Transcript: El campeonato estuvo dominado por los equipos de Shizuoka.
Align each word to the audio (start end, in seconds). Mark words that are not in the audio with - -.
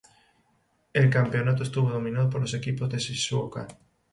El 0.93 1.11
campeonato 1.11 1.61
estuvo 1.61 1.91
dominado 1.91 2.27
por 2.27 2.41
los 2.41 2.55
equipos 2.55 2.89
de 2.89 2.97
Shizuoka. 2.97 3.67